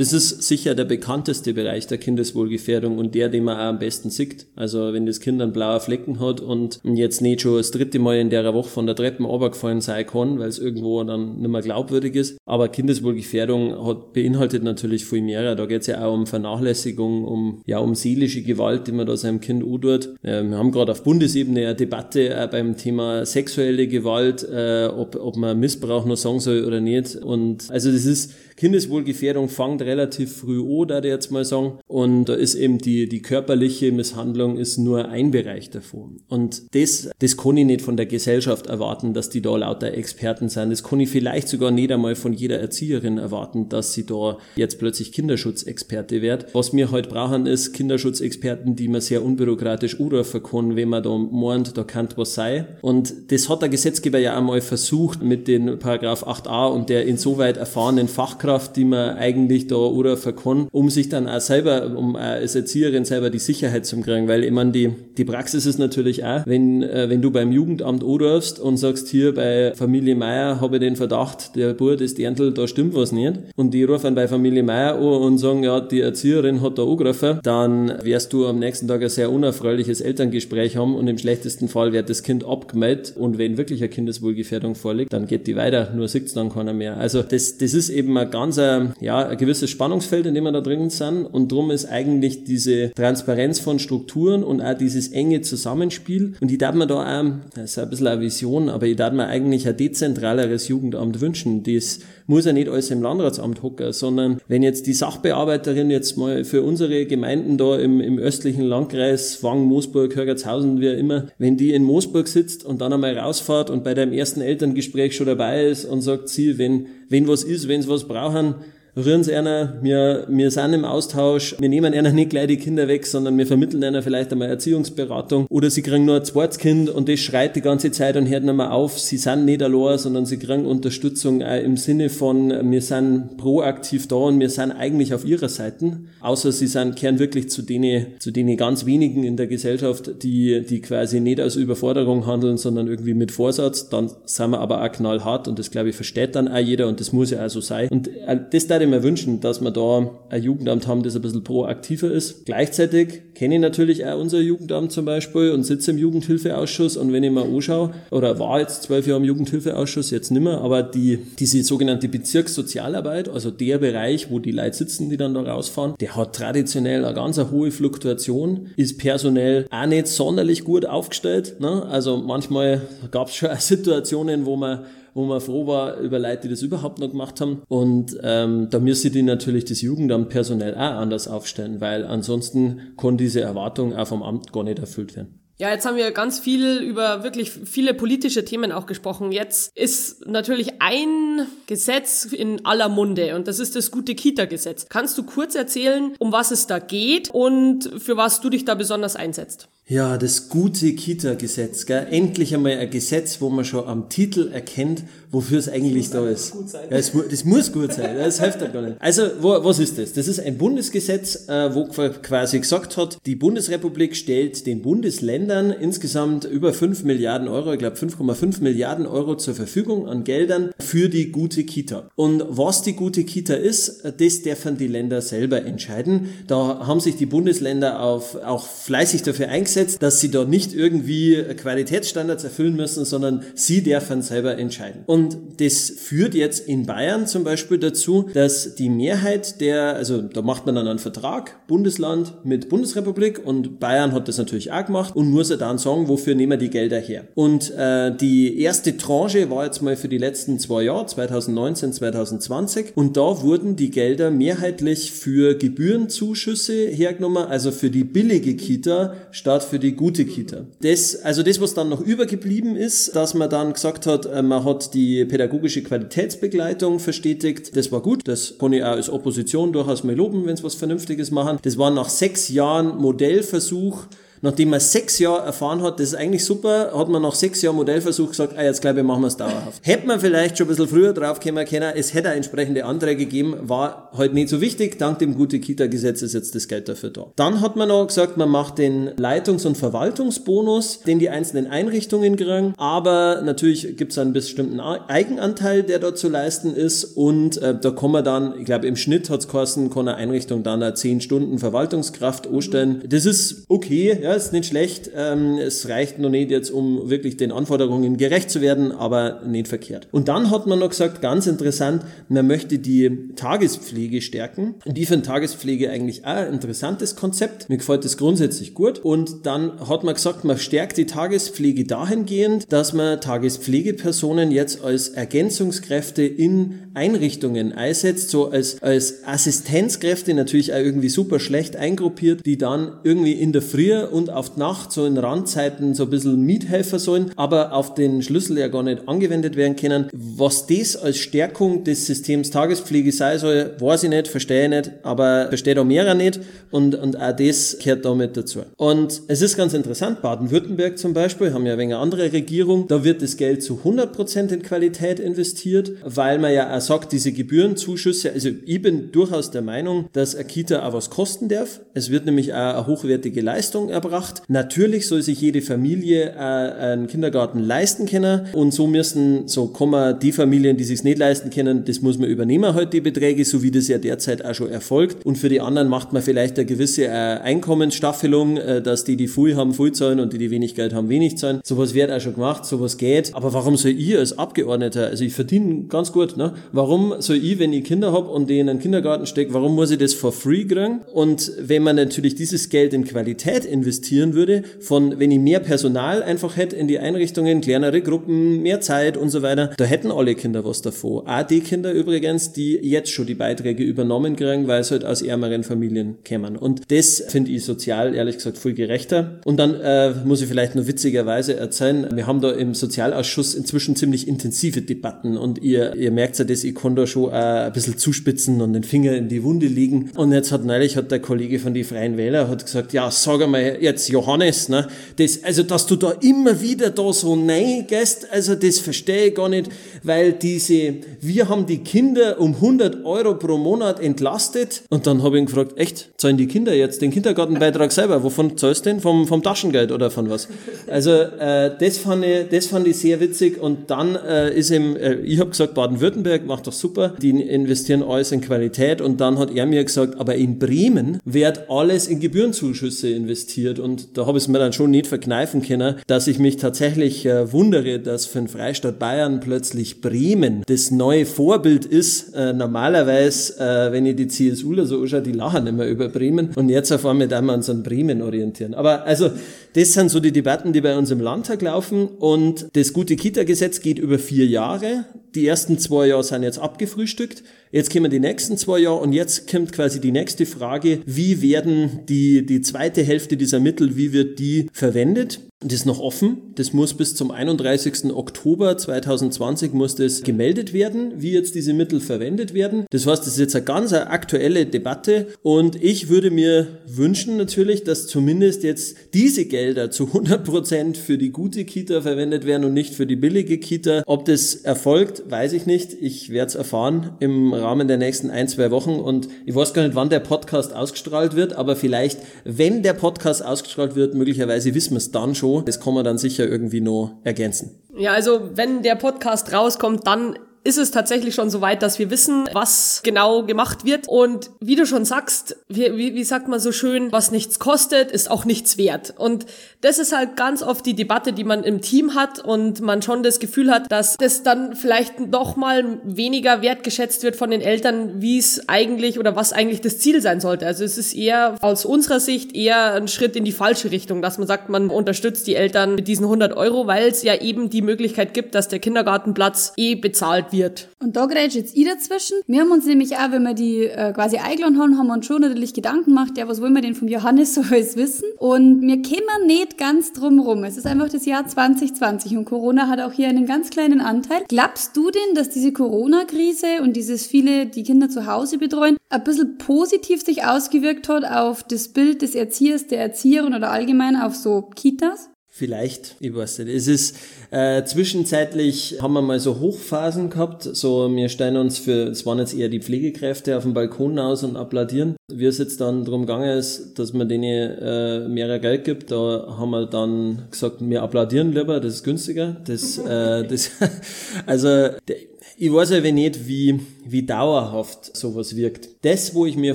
[0.00, 4.08] Das ist sicher der bekannteste Bereich der Kindeswohlgefährdung und der, den man auch am besten
[4.08, 4.46] sieht.
[4.56, 8.16] Also wenn das Kind einen blauen Flecken hat und jetzt nicht schon das dritte Mal
[8.16, 11.60] in der Woche von der Treppe runtergefallen sein kann, weil es irgendwo dann nicht mehr
[11.60, 12.38] glaubwürdig ist.
[12.46, 15.54] Aber Kindeswohlgefährdung hat, beinhaltet natürlich viel mehr.
[15.54, 19.18] Da geht es ja auch um Vernachlässigung, um, ja, um seelische Gewalt, die man da
[19.18, 20.14] seinem Kind tut.
[20.22, 25.16] Äh, wir haben gerade auf Bundesebene eine Debatte äh, beim Thema sexuelle Gewalt, äh, ob,
[25.16, 27.16] ob man Missbrauch noch sagen soll oder nicht.
[27.16, 31.78] Und also das ist Kindeswohlgefährdung fängt relativ früh an, da jetzt mal sagen.
[31.86, 36.20] Und da ist eben die, die körperliche Misshandlung ist nur ein Bereich davon.
[36.28, 40.50] Und das, das kann ich nicht von der Gesellschaft erwarten, dass die da lauter Experten
[40.50, 40.68] sind.
[40.68, 44.78] Das kann ich vielleicht sogar nicht einmal von jeder Erzieherin erwarten, dass sie da jetzt
[44.78, 46.54] plötzlich Kinderschutzexperte wird.
[46.54, 51.16] Was wir heute brauchen, ist Kinderschutzexperten, die man sehr unbürokratisch anrufen kann, wenn man da
[51.16, 52.66] meint, da kann was sein.
[52.82, 57.56] Und das hat der Gesetzgeber ja einmal versucht mit den Paragraph 8a und der insoweit
[57.56, 62.16] erfahrenen Fachkraft Fachkraft, die man eigentlich da oder kann, um sich dann auch selber, um
[62.16, 64.28] als Erzieherin selber die Sicherheit zu kriegen.
[64.28, 68.02] Weil ich meine, die, die Praxis ist natürlich auch, wenn, äh, wenn du beim Jugendamt
[68.02, 72.52] anrufst und sagst, hier bei Familie Meier habe ich den Verdacht, der Bub, das Dirndl,
[72.52, 73.34] da stimmt was nicht.
[73.56, 77.40] Und die rufen bei Familie Meier an und sagen, ja, die Erzieherin hat da angerufen,
[77.42, 81.92] dann wirst du am nächsten Tag ein sehr unerfreuliches Elterngespräch haben und im schlechtesten Fall
[81.92, 86.08] wird das Kind abgemeldet und wenn wirklich eine Kindeswohlgefährdung vorliegt, dann geht die weiter, nur
[86.08, 86.96] sieht dann keiner mehr.
[86.96, 90.52] Also das, das ist eben ein ganz ein, ja, ein gewisses Spannungsfeld, in dem wir
[90.52, 91.24] da drin sind.
[91.24, 96.34] Und darum ist eigentlich diese Transparenz von Strukturen und auch dieses enge Zusammenspiel.
[96.40, 97.24] Und ich darf mir da auch,
[97.54, 101.62] das ist ein bisschen eine Vision, aber ich darf mir eigentlich ein dezentraleres Jugendamt wünschen.
[101.62, 102.00] Das
[102.30, 106.62] muss ja nicht alles im Landratsamt hocken, sondern wenn jetzt die Sachbearbeiterin jetzt mal für
[106.62, 111.82] unsere Gemeinden da im, im östlichen Landkreis, Wang, Moosburg, Hörgertshausen, wie immer, wenn die in
[111.82, 116.02] Moosburg sitzt und dann einmal rausfahrt und bei deinem ersten Elterngespräch schon dabei ist und
[116.02, 118.54] sagt sie, wenn, wenn was ist, wenn sie was brauchen,
[118.96, 122.88] rühren sie einer, wir, wir sind im Austausch, wir nehmen einer nicht gleich die Kinder
[122.88, 125.46] weg, sondern wir vermitteln einer vielleicht einmal Erziehungsberatung.
[125.48, 128.44] Oder sie kriegen nur ein zweites Kind und das schreit die ganze Zeit und hört
[128.44, 132.82] nicht auf, sie sind nicht allein, sondern sie kriegen Unterstützung auch im Sinne von, wir
[132.82, 137.48] sind proaktiv da und wir sind eigentlich auf ihrer Seite, außer sie sind, kehren wirklich
[137.50, 142.26] zu denen, zu denen ganz wenigen in der Gesellschaft, die, die quasi nicht aus Überforderung
[142.26, 145.96] handeln, sondern irgendwie mit Vorsatz, dann sind wir aber auch knallhart und das glaube ich
[145.96, 147.88] versteht dann auch jeder und das muss ja auch so sein.
[147.88, 151.20] Und äh, das da würde mir wünschen, dass wir da ein Jugendamt haben, das ein
[151.20, 152.46] bisschen proaktiver ist.
[152.46, 157.22] Gleichzeitig kenne ich natürlich auch unser Jugendamt zum Beispiel und sitze im Jugendhilfeausschuss und wenn
[157.22, 161.62] ich mal anschaue, oder war jetzt zwölf Jahre im Jugendhilfeausschuss, jetzt nimmer, aber die, diese
[161.62, 166.34] sogenannte Bezirkssozialarbeit, also der Bereich, wo die Leute sitzen, die dann da rausfahren, der hat
[166.34, 171.60] traditionell eine ganz hohe Fluktuation, ist personell auch nicht sonderlich gut aufgestellt.
[171.60, 171.84] Ne?
[171.86, 172.80] Also manchmal
[173.10, 176.98] gab es schon Situationen, wo man wo man froh war über Leute, die das überhaupt
[176.98, 177.62] noch gemacht haben.
[177.68, 183.16] Und ähm, da müsste die natürlich das Jugendamt personell auch anders aufstellen, weil ansonsten kann
[183.16, 185.40] diese Erwartung auch vom Amt gar nicht erfüllt werden.
[185.60, 189.30] Ja, jetzt haben wir ganz viel über wirklich viele politische Themen auch gesprochen.
[189.30, 194.86] Jetzt ist natürlich ein Gesetz in aller Munde und das ist das gute Kita-Gesetz.
[194.88, 198.74] Kannst du kurz erzählen, um was es da geht und für was du dich da
[198.74, 199.68] besonders einsetzt?
[199.90, 202.06] Ja, das gute Kita-Gesetz, gell?
[202.12, 205.02] Endlich einmal ein Gesetz, wo man schon am Titel erkennt,
[205.32, 206.54] wofür es eigentlich da ist.
[206.72, 208.96] Ja, es, das muss gut sein, das hilft ja gar nicht.
[209.00, 210.12] Also, wo, was ist das?
[210.12, 216.44] Das ist ein Bundesgesetz, äh, wo quasi gesagt hat, die Bundesrepublik stellt den Bundesländern insgesamt
[216.44, 221.32] über 5 Milliarden Euro, ich glaube 5,5 Milliarden Euro zur Verfügung an Geldern für die
[221.32, 222.08] gute Kita.
[222.14, 226.28] Und was die gute Kita ist, das dürfen die Länder selber entscheiden.
[226.46, 230.74] Da haben sich die Bundesländer auf, auch fleißig dafür eingesetzt, durchgesetzt, dass sie dort nicht
[230.74, 235.02] irgendwie Qualitätsstandards erfüllen müssen, sondern sie dürfen selber entscheiden.
[235.06, 240.42] Und das führt jetzt in Bayern zum Beispiel dazu, dass die Mehrheit der, also da
[240.42, 245.16] macht man dann einen Vertrag, Bundesland mit Bundesrepublik und Bayern hat das natürlich auch gemacht
[245.16, 247.24] und muss ja dann sagen, wofür nehmen wir die Gelder her.
[247.34, 252.92] Und äh, die erste Tranche war jetzt mal für die letzten zwei Jahre, 2019, 2020
[252.94, 259.62] und da wurden die Gelder mehrheitlich für Gebührenzuschüsse hergenommen, also für die billige Kita statt
[259.70, 260.66] für die gute Kita.
[260.82, 264.64] Das, also das, was dann noch übergeblieben ist, dass man dann gesagt hat, äh, man
[264.64, 267.76] hat die pädagogische Qualitätsbegleitung verstetigt.
[267.76, 268.22] Das war gut.
[268.28, 271.58] Das kann ich auch als Opposition durchaus mal loben, wenn es was Vernünftiges machen.
[271.62, 274.06] Das war nach sechs Jahren Modellversuch
[274.42, 277.76] Nachdem man sechs Jahre erfahren hat, das ist eigentlich super, hat man nach sechs Jahren
[277.76, 279.80] Modellversuch gesagt, ah, jetzt glaube ich, machen wir es dauerhaft.
[279.82, 283.56] Hätte man vielleicht schon ein bisschen früher drauf kommen können, es hätte entsprechende Anträge gegeben,
[283.62, 284.98] war halt nicht so wichtig.
[284.98, 287.26] Dank dem Gute-Kita-Gesetz ist jetzt das Geld dafür da.
[287.36, 292.36] Dann hat man noch gesagt, man macht den Leitungs- und Verwaltungsbonus, den die einzelnen Einrichtungen
[292.36, 297.78] kriegen, aber natürlich gibt es einen bestimmten Eigenanteil, der dort zu leisten ist und äh,
[297.78, 300.82] da kann man dann, ich glaube im Schnitt hat es kosten, kann eine Einrichtung dann
[300.82, 303.02] eine 10 Stunden Verwaltungskraft anstellen.
[303.06, 305.10] Das ist okay, ja, ist nicht schlecht.
[305.14, 309.68] Ähm, es reicht noch nicht jetzt, um wirklich den Anforderungen gerecht zu werden, aber nicht
[309.68, 310.08] verkehrt.
[310.12, 314.74] Und dann hat man noch gesagt, ganz interessant, man möchte die Tagespflege stärken.
[314.86, 317.68] Die für Tagespflege eigentlich auch ein interessantes Konzept.
[317.68, 318.98] Mir gefällt das grundsätzlich gut.
[318.98, 325.08] Und dann hat man gesagt, man stärkt die Tagespflege dahingehend, dass man Tagespflegepersonen jetzt als
[325.08, 332.58] Ergänzungskräfte in Einrichtungen einsetzt, so als, als Assistenzkräfte natürlich auch irgendwie super schlecht eingruppiert, die
[332.58, 336.42] dann irgendwie in der Früh und auf die Nacht so in Randzeiten so ein bisschen
[336.42, 340.08] Miethelfer sollen, aber auf den Schlüssel ja gar nicht angewendet werden können.
[340.12, 344.92] Was das als Stärkung des Systems Tagespflege sein soll, weiß ich nicht, verstehe ich nicht,
[345.02, 346.40] aber verstehe da mehrer nicht
[346.70, 348.60] und, und auch das gehört damit dazu.
[348.76, 353.22] Und es ist ganz interessant, Baden-Württemberg zum Beispiel, haben ja eine andere Regierung, da wird
[353.22, 358.50] das Geld zu 100% in Qualität investiert, weil man ja auch sagt, diese Gebührenzuschüsse, also
[358.66, 361.80] ich bin durchaus der Meinung, dass eine Kita auch was kosten darf.
[361.94, 364.09] Es wird nämlich auch eine hochwertige Leistung erbracht.
[364.48, 370.32] Natürlich soll sich jede Familie einen Kindergarten leisten können und so müssen, so kommen die
[370.32, 373.70] Familien, die sich nicht leisten können, das muss man übernehmen halt die Beträge, so wie
[373.70, 375.24] das ja derzeit auch schon erfolgt.
[375.24, 379.28] Und für die anderen macht man vielleicht eine gewisse äh, Einkommensstaffelung, äh, dass die, die
[379.28, 381.60] viel haben, viel zahlen und die, die wenig Geld haben, wenig zahlen.
[381.64, 383.34] Sowas wird auch schon gemacht, sowas geht.
[383.34, 386.54] Aber warum soll ich als Abgeordneter, also ich verdiene ganz gut, ne?
[386.72, 389.90] Warum soll ich, wenn ich Kinder habe und die in einen Kindergarten stecke, warum muss
[389.90, 391.00] ich das for free kriegen?
[391.12, 393.64] Und wenn man natürlich dieses Geld in Qualität
[394.00, 398.80] investieren würde, von wenn ich mehr Personal einfach hätte in die Einrichtungen, kleinere Gruppen, mehr
[398.80, 401.26] Zeit und so weiter, da hätten alle Kinder was davon.
[401.26, 405.22] Auch die Kinder übrigens, die jetzt schon die Beiträge übernommen kriegen, weil sie halt aus
[405.22, 406.56] ärmeren Familien kämen.
[406.56, 409.40] Und das finde ich sozial, ehrlich gesagt, viel gerechter.
[409.44, 413.96] Und dann äh, muss ich vielleicht nur witzigerweise erzählen, wir haben da im Sozialausschuss inzwischen
[413.96, 417.72] ziemlich intensive Debatten und ihr, ihr merkt ja das, ich kann da schon äh, ein
[417.72, 420.10] bisschen zuspitzen und den Finger in die Wunde legen.
[420.16, 423.42] Und jetzt hat neulich hat der Kollege von die Freien Wähler hat gesagt, ja, sag
[423.42, 428.28] einmal jetzt Johannes, ne, das, also dass du da immer wieder da so nein gehst,
[428.30, 429.70] also das verstehe ich gar nicht,
[430.02, 435.36] weil diese, wir haben die Kinder um 100 Euro pro Monat entlastet und dann habe
[435.36, 438.22] ich ihn gefragt, echt, zahlen die Kinder jetzt den Kindergartenbeitrag selber?
[438.22, 439.00] Wovon zahlst du denn?
[439.00, 440.48] Vom, vom Taschengeld oder von was?
[440.88, 444.96] Also äh, das, fand ich, das fand ich sehr witzig und dann äh, ist ihm,
[444.96, 449.38] äh, ich habe gesagt, Baden-Württemberg macht doch super, die investieren alles in Qualität und dann
[449.38, 454.38] hat er mir gesagt, aber in Bremen wird alles in Gebührenzuschüsse investiert und da habe
[454.38, 458.26] ich es mir dann schon nicht verkneifen können, dass ich mich tatsächlich äh, wundere, dass
[458.26, 462.34] für den Freistaat Bayern plötzlich Bremen das neue Vorbild ist.
[462.34, 466.68] Äh, normalerweise, äh, wenn ich die CSUler so anschaue, die lachen immer über Bremen und
[466.68, 468.74] jetzt auf einmal da wir uns an Bremen orientieren.
[468.74, 469.30] Aber also,
[469.74, 473.80] das sind so die Debatten, die bei uns im Landtag laufen und das gute Kita-Gesetz
[473.80, 475.04] geht über vier Jahre.
[475.34, 477.42] Die ersten zwei Jahre sind jetzt abgefrühstückt.
[477.70, 482.00] Jetzt kommen die nächsten zwei Jahre und jetzt kommt quasi die nächste Frage, wie werden
[482.08, 485.40] die, die zweite Hälfte dieser Mittel, wie wird die verwendet?
[485.62, 486.38] Das ist noch offen.
[486.54, 488.14] Das muss bis zum 31.
[488.14, 492.86] Oktober 2020 muss das gemeldet werden, wie jetzt diese Mittel verwendet werden.
[492.88, 497.84] Das heißt, das ist jetzt eine ganz aktuelle Debatte und ich würde mir wünschen natürlich,
[497.84, 502.72] dass zumindest jetzt diese Gelder zu 100 Prozent für die gute Kita verwendet werden und
[502.72, 504.02] nicht für die billige Kita.
[504.06, 505.92] Ob das erfolgt, weiß ich nicht.
[506.00, 509.82] Ich werde es erfahren im Rahmen der nächsten ein, zwei Wochen und ich weiß gar
[509.82, 514.92] nicht, wann der Podcast ausgestrahlt wird, aber vielleicht, wenn der Podcast ausgestrahlt wird, möglicherweise wissen
[514.92, 517.82] wir es dann schon das kann man dann sicher irgendwie noch ergänzen.
[517.96, 522.10] Ja, also wenn der Podcast rauskommt, dann ist es tatsächlich schon so weit, dass wir
[522.10, 524.08] wissen, was genau gemacht wird.
[524.08, 528.30] Und wie du schon sagst, wie, wie, sagt man so schön, was nichts kostet, ist
[528.30, 529.14] auch nichts wert.
[529.16, 529.46] Und
[529.80, 533.22] das ist halt ganz oft die Debatte, die man im Team hat und man schon
[533.22, 538.20] das Gefühl hat, dass das dann vielleicht noch mal weniger wertgeschätzt wird von den Eltern,
[538.20, 540.66] wie es eigentlich oder was eigentlich das Ziel sein sollte.
[540.66, 544.36] Also es ist eher aus unserer Sicht eher ein Schritt in die falsche Richtung, dass
[544.36, 547.80] man sagt, man unterstützt die Eltern mit diesen 100 Euro, weil es ja eben die
[547.80, 550.88] Möglichkeit gibt, dass der Kindergartenplatz eh bezahlt bezahlt wird.
[551.02, 552.36] Und da grätsch jetzt ich dazwischen.
[552.46, 555.26] Wir haben uns nämlich auch, wenn wir die äh, quasi eingeladen haben, haben wir uns
[555.26, 558.24] schon natürlich Gedanken gemacht, ja, was wollen wir denn vom Johannes so alles wissen?
[558.38, 560.64] Und wir kämen nicht ganz drum rum.
[560.64, 564.42] Es ist einfach das Jahr 2020 und Corona hat auch hier einen ganz kleinen Anteil.
[564.48, 569.24] Glaubst du denn, dass diese Corona-Krise und dieses viele, die Kinder zu Hause betreuen, ein
[569.24, 574.34] bisschen positiv sich ausgewirkt hat auf das Bild des Erziehers, der Erzieherin oder allgemein auf
[574.34, 575.30] so Kitas?
[575.52, 576.74] Vielleicht, ich weiß nicht.
[576.74, 577.16] Es ist
[577.50, 580.62] äh, zwischenzeitlich haben wir mal so Hochphasen gehabt.
[580.62, 584.44] So, wir stellen uns für, es waren jetzt eher die Pflegekräfte auf dem Balkon aus
[584.44, 585.16] und applaudieren.
[585.32, 589.56] Wie es jetzt dann darum gegangen ist, dass man denen äh, mehr Geld gibt, da
[589.58, 592.56] haben wir dann gesagt, wir applaudieren lieber, das ist günstiger.
[592.64, 593.70] Das, äh, das,
[594.46, 594.68] also
[595.08, 595.16] der,
[595.62, 598.88] ich weiß aber nicht, wie, wie dauerhaft sowas wirkt.
[599.02, 599.74] Das, wo ich mir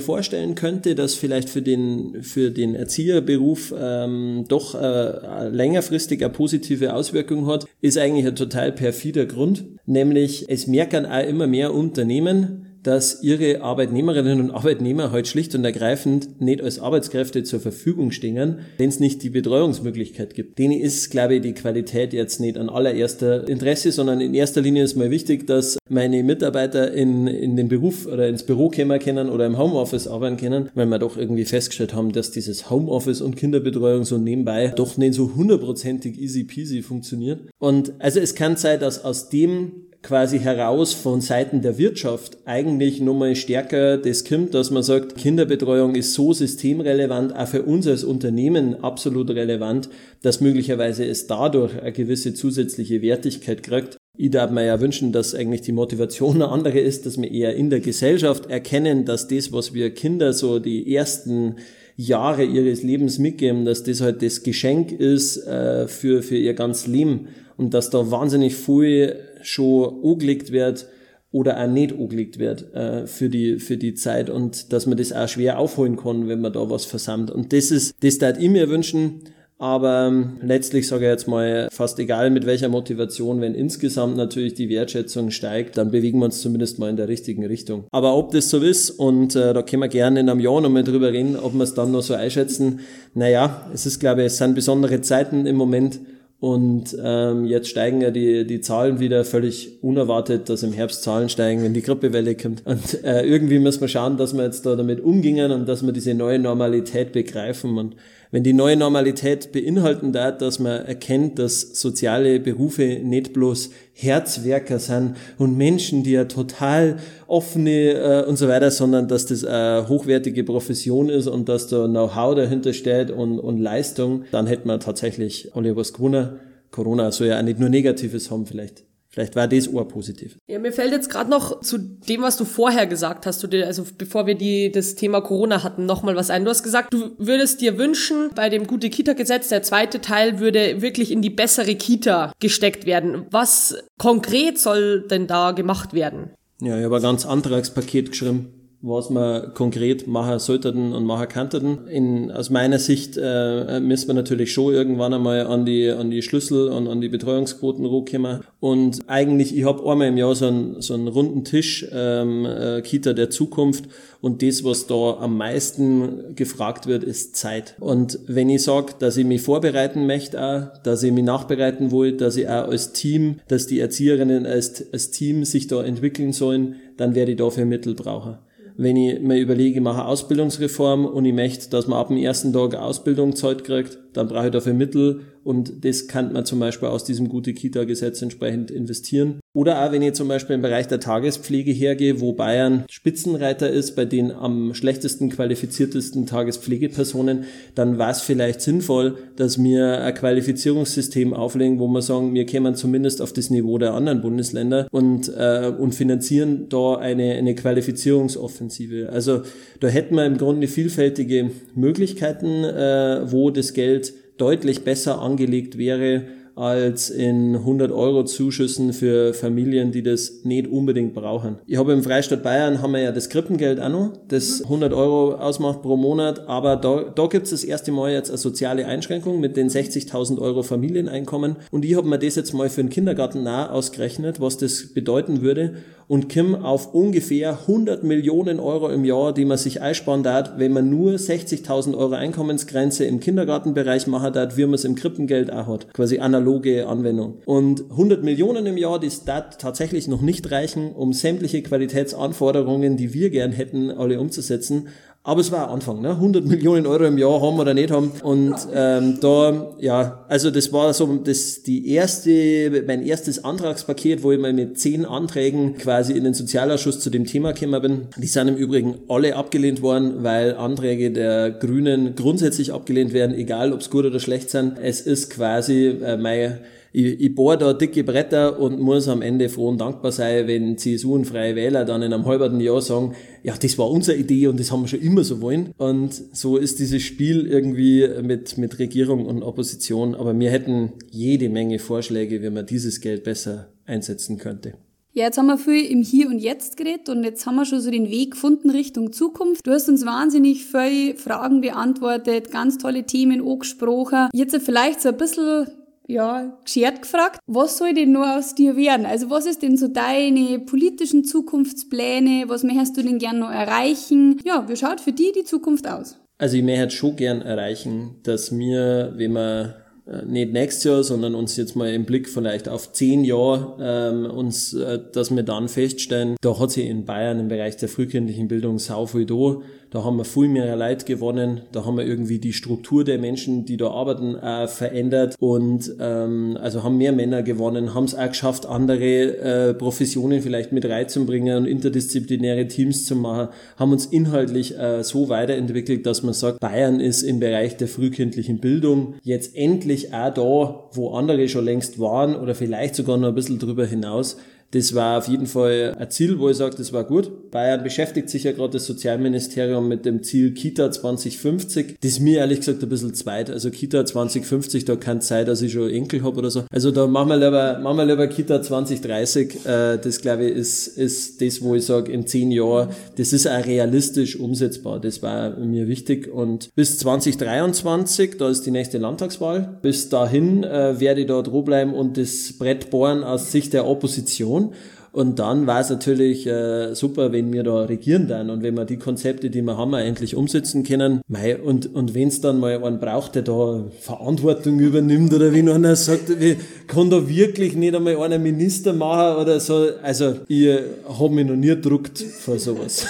[0.00, 6.92] vorstellen könnte, dass vielleicht für den, für den Erzieherberuf ähm, doch äh, längerfristig eine positive
[6.92, 9.64] Auswirkung hat, ist eigentlich ein total perfider Grund.
[9.86, 15.64] Nämlich, es merken auch immer mehr Unternehmen, dass ihre Arbeitnehmerinnen und Arbeitnehmer halt schlicht und
[15.64, 20.58] ergreifend nicht als Arbeitskräfte zur Verfügung stehen, wenn es nicht die Betreuungsmöglichkeit gibt.
[20.58, 24.84] Denen ist, glaube ich, die Qualität jetzt nicht an allererster Interesse, sondern in erster Linie
[24.84, 29.30] ist mal wichtig, dass meine Mitarbeiter in, in den Beruf oder ins Büro kommen können
[29.30, 33.36] oder im Homeoffice arbeiten können, weil wir doch irgendwie festgestellt haben, dass dieses Homeoffice und
[33.36, 37.40] Kinderbetreuung so nebenbei doch nicht so hundertprozentig easy peasy funktioniert.
[37.58, 43.00] Und also es kann sein, dass aus dem quasi heraus von Seiten der Wirtschaft eigentlich
[43.00, 48.04] nochmal stärker das kommt, dass man sagt, Kinderbetreuung ist so systemrelevant, auch für uns als
[48.04, 49.88] Unternehmen absolut relevant,
[50.22, 53.96] dass möglicherweise es dadurch eine gewisse zusätzliche Wertigkeit kriegt.
[54.16, 57.56] Ich darf mir ja wünschen, dass eigentlich die Motivation eine andere ist, dass wir eher
[57.56, 61.56] in der Gesellschaft erkennen, dass das, was wir Kinder so die ersten
[61.96, 66.86] Jahre ihres Lebens mitgeben, dass das halt das Geschenk ist äh, für, für ihr ganzes
[66.86, 70.86] Leben und dass da wahnsinnig viel schon angelegt wird
[71.32, 75.12] oder auch nicht angelegt wird äh, für, die, für die Zeit und dass man das
[75.12, 77.30] auch schwer aufholen kann, wenn man da was versammelt.
[77.30, 79.22] Und das ist, das darf ich mir wünschen,
[79.58, 84.52] aber ähm, letztlich sage ich jetzt mal, fast egal mit welcher Motivation, wenn insgesamt natürlich
[84.52, 87.84] die Wertschätzung steigt, dann bewegen wir uns zumindest mal in der richtigen Richtung.
[87.90, 90.84] Aber ob das so ist, und äh, da können wir gerne in einem Jahr nochmal
[90.84, 92.80] drüber reden, ob wir es dann noch so einschätzen.
[93.14, 96.00] Naja, es ist, glaube ich, es sind besondere Zeiten im Moment.
[96.38, 101.30] Und ähm, jetzt steigen ja die, die Zahlen wieder völlig unerwartet, dass im Herbst Zahlen
[101.30, 102.66] steigen, wenn die Grippewelle kommt.
[102.66, 105.92] Und äh, irgendwie müssen wir schauen, dass wir jetzt da damit umgingen und dass wir
[105.92, 107.78] diese neue Normalität begreifen.
[107.78, 107.96] Und
[108.30, 114.78] wenn die neue Normalität beinhalten darf, dass man erkennt, dass soziale Berufe nicht bloß Herzwerker
[114.78, 119.88] sind und Menschen, die ja total offene äh, und so weiter, sondern dass das eine
[119.88, 124.80] hochwertige Profession ist und dass da Know-how dahinter steht und, und Leistung, dann hätte man
[124.80, 126.40] tatsächlich alle was gewonnen.
[126.70, 128.84] Corona soll ja auch nicht nur Negatives haben vielleicht.
[129.16, 130.36] Vielleicht war das auch positiv.
[130.46, 133.66] Ja, mir fällt jetzt gerade noch zu dem, was du vorher gesagt hast, du dir,
[133.66, 136.44] also bevor wir die, das Thema Corona hatten, nochmal was ein.
[136.44, 141.10] Du hast gesagt, du würdest dir wünschen, bei dem Gute-Kita-Gesetz, der zweite Teil würde wirklich
[141.10, 143.24] in die bessere Kita gesteckt werden.
[143.30, 146.32] Was konkret soll denn da gemacht werden?
[146.60, 151.86] Ja, ich habe ein ganz Antragspaket geschrieben was man konkret machen sollten und machen könnten.
[151.88, 156.22] In, aus meiner Sicht äh, müssen wir natürlich schon irgendwann einmal an die, an die
[156.22, 158.40] Schlüssel und an die Betreuungsquoten rankommen.
[158.60, 162.82] Und eigentlich, ich habe einmal im Jahr so einen, so einen runden Tisch, ähm, äh,
[162.82, 163.84] Kita der Zukunft.
[164.20, 167.76] Und das, was da am meisten gefragt wird, ist Zeit.
[167.80, 172.12] Und wenn ich sage, dass ich mich vorbereiten möchte, auch, dass ich mich nachbereiten will,
[172.12, 176.76] dass ich auch als Team, dass die Erzieherinnen als, als Team sich da entwickeln sollen,
[176.96, 178.38] dann werde ich dafür Mittel brauchen
[178.76, 182.52] wenn ich mir überlege, ich mache Ausbildungsreform und ich möchte, dass man ab dem ersten
[182.52, 186.88] Tag Ausbildung Zeit kriegt, dann brauche ich dafür Mittel und das kann man zum Beispiel
[186.88, 189.40] aus diesem Gute-Kita-Gesetz entsprechend investieren.
[189.54, 193.94] Oder auch, wenn ich zum Beispiel im Bereich der Tagespflege hergehe, wo Bayern Spitzenreiter ist
[193.94, 197.44] bei den am schlechtesten qualifiziertesten Tagespflegepersonen,
[197.74, 202.74] dann war es vielleicht sinnvoll, dass wir ein Qualifizierungssystem auflegen, wo wir sagen, wir kämen
[202.74, 209.10] zumindest auf das Niveau der anderen Bundesländer und, äh, und finanzieren da eine, eine Qualifizierungsoffensive.
[209.10, 209.42] Also
[209.80, 214.05] da hätten wir im Grunde vielfältige Möglichkeiten, äh, wo das Geld
[214.38, 216.24] deutlich besser angelegt wäre
[216.56, 221.58] als in 100 Euro Zuschüssen für Familien, die das nicht unbedingt brauchen.
[221.66, 225.34] Ich habe im Freistaat Bayern haben wir ja das Krippengeld auch noch, das 100 Euro
[225.34, 229.38] ausmacht pro Monat, aber da, da gibt es das erste Mal jetzt eine soziale Einschränkung
[229.38, 231.56] mit den 60.000 Euro Familieneinkommen.
[231.70, 235.42] Und ich habe mir das jetzt mal für den Kindergarten nah ausgerechnet, was das bedeuten
[235.42, 235.74] würde
[236.08, 240.72] und Kim auf ungefähr 100 Millionen Euro im Jahr, die man sich einsparen darf, wenn
[240.72, 245.66] man nur 60.000 Euro Einkommensgrenze im Kindergartenbereich machen darf, wie man es im Krippengeld auch
[245.66, 245.92] hat.
[245.92, 247.38] Quasi analoge Anwendung.
[247.44, 253.12] Und 100 Millionen im Jahr, das darf tatsächlich noch nicht reichen, um sämtliche Qualitätsanforderungen, die
[253.12, 254.88] wir gern hätten, alle umzusetzen.
[255.26, 256.10] Aber es war Anfang, ne?
[256.10, 258.12] 100 Millionen Euro im Jahr haben oder nicht haben.
[258.22, 264.30] Und ähm, da, ja, also das war so das die erste, mein erstes Antragspaket, wo
[264.30, 268.02] ich mal mit zehn Anträgen quasi in den Sozialausschuss zu dem Thema gekommen bin.
[268.16, 273.72] Die sind im Übrigen alle abgelehnt worden, weil Anträge der Grünen grundsätzlich abgelehnt werden, egal
[273.72, 274.78] ob es gut oder schlecht sind.
[274.80, 276.58] Es ist quasi äh, mein
[276.96, 280.78] ich, ich bohre da dicke Bretter und muss am Ende froh und dankbar sein, wenn
[280.78, 284.46] CSU und Freie Wähler dann in einem halben Jahr sagen, ja, das war unsere Idee
[284.46, 285.72] und das haben wir schon immer so wollen.
[285.76, 290.14] Und so ist dieses Spiel irgendwie mit, mit Regierung und Opposition.
[290.14, 294.72] Aber wir hätten jede Menge Vorschläge, wie man dieses Geld besser einsetzen könnte.
[295.12, 297.80] Ja, jetzt haben wir viel im Hier und Jetzt geredet und jetzt haben wir schon
[297.80, 299.66] so den Weg gefunden Richtung Zukunft.
[299.66, 304.28] Du hast uns wahnsinnig viele Fragen beantwortet, ganz tolle Themen angesprochen.
[304.32, 305.66] Jetzt vielleicht so ein bisschen
[306.08, 309.06] ja, geschert gefragt, was soll denn nur aus dir werden?
[309.06, 312.44] Also was ist denn so deine politischen Zukunftspläne?
[312.48, 314.40] Was möchtest du denn gern noch erreichen?
[314.44, 316.16] Ja, wie schaut für die die Zukunft aus?
[316.38, 321.34] Also ich möchte schon gern erreichen, dass wir, wenn wir äh, nicht nächstes Jahr, sondern
[321.34, 325.68] uns jetzt mal im Blick vielleicht auf zehn Jahre ähm, uns, äh, dass wir dann
[325.68, 329.62] feststellen, da hat sich in Bayern im Bereich der frühkindlichen Bildung sau viel da.
[329.96, 331.62] Da haben wir viel mehr Leid gewonnen.
[331.72, 336.58] Da haben wir irgendwie die Struktur der Menschen, die da arbeiten, äh, verändert und ähm,
[336.60, 341.56] also haben mehr Männer gewonnen, haben es auch geschafft, andere äh, Professionen vielleicht mit reinzubringen
[341.56, 343.48] und interdisziplinäre Teams zu machen,
[343.78, 348.58] haben uns inhaltlich äh, so weiterentwickelt, dass man sagt, Bayern ist im Bereich der frühkindlichen
[348.58, 353.34] Bildung jetzt endlich auch da, wo andere schon längst waren oder vielleicht sogar noch ein
[353.34, 354.36] bisschen drüber hinaus
[354.72, 357.50] das war auf jeden Fall ein Ziel, wo ich sage, das war gut.
[357.50, 361.96] Bayern beschäftigt sich ja gerade das Sozialministerium mit dem Ziel Kita 2050.
[362.00, 363.48] Das ist mir ehrlich gesagt ein bisschen zweit.
[363.50, 366.64] Also Kita 2050, da kann es sein, dass ich schon Enkel habe oder so.
[366.70, 369.66] Also da machen wir lieber, machen wir lieber Kita 2030.
[369.66, 373.46] Äh, das glaube ich ist, ist das, wo ich sage, in zehn Jahren, das ist
[373.46, 375.00] auch realistisch umsetzbar.
[375.00, 376.32] Das war mir wichtig.
[376.32, 379.78] Und bis 2023, da ist die nächste Landtagswahl.
[379.80, 384.55] Bis dahin äh, werde ich da bleiben und das Brett bohren aus Sicht der Opposition.
[384.56, 384.74] Opposition.
[385.12, 388.84] Und dann war es natürlich äh, super, wenn wir da regieren dann und wenn wir
[388.84, 391.22] die Konzepte, die wir haben, endlich umsetzen können.
[391.26, 395.62] Mei, und und wenn es dann mal einen braucht, der da Verantwortung übernimmt oder wie
[395.62, 399.88] noch einer sagt, wie, kann da wirklich nicht einmal einer Minister machen oder so.
[400.02, 400.68] Also ich
[401.08, 403.06] habe mich noch nie gedruckt vor sowas.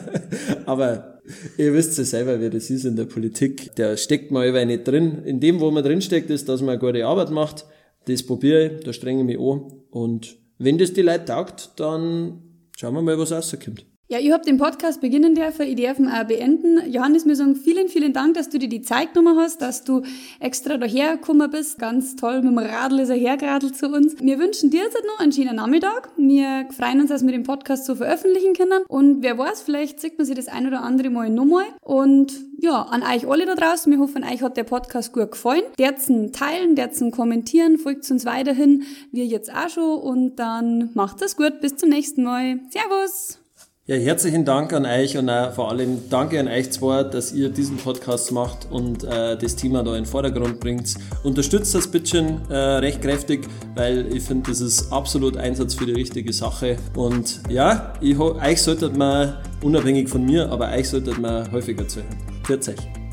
[0.64, 1.20] Aber
[1.58, 3.70] ihr wisst ja selber, wie das ist in der Politik.
[3.74, 5.18] Da steckt man über nicht drin.
[5.26, 7.66] In dem, wo man drin steckt, ist, dass man eine gute Arbeit macht.
[8.06, 12.42] Das probiere ich, da strenge ich mich an und wenn das die Leute taugt, dann
[12.76, 13.84] schauen wir mal, was rauskommt.
[14.06, 16.92] Ja, ich habe den Podcast beginnen dürfen, ich darf ihn auch beenden.
[16.92, 20.02] Johannes, mir sagen vielen, vielen Dank, dass du dir die Zeit genommen hast, dass du
[20.40, 21.78] extra dahergekommen bist.
[21.78, 24.14] Ganz toll, mit dem Radl ist er hergeradelt zu uns.
[24.20, 26.10] Wir wünschen dir jetzt noch einen schönen Nachmittag.
[26.18, 28.82] Wir freuen uns, dass wir den Podcast so veröffentlichen können.
[28.88, 31.64] Und wer weiß, vielleicht sieht man sich das ein oder andere Mal nochmal.
[31.80, 35.62] Und ja, an euch alle da draußen, wir hoffen, euch hat der Podcast gut gefallen.
[35.78, 39.98] Derzen teilen, derzen kommentieren, folgt uns weiterhin, wir jetzt auch schon.
[39.98, 42.60] Und dann macht es gut, bis zum nächsten Mal.
[42.68, 43.43] Servus!
[43.86, 47.76] Ja, herzlichen Dank an euch und vor allem danke an euch zwei, dass ihr diesen
[47.76, 50.94] Podcast macht und äh, das Thema da in den Vordergrund bringt.
[51.22, 55.92] Unterstützt das bisschen äh, recht kräftig, weil ich finde, das ist absolut Einsatz für die
[55.92, 56.78] richtige Sache.
[56.96, 62.16] Und ja, ich, euch solltet man, unabhängig von mir, aber euch solltet man häufiger zuhören.
[62.44, 63.03] Für euch.